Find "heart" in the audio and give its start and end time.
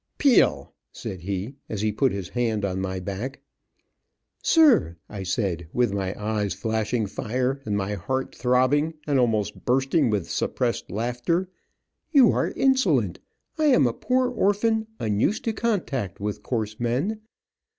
7.93-8.33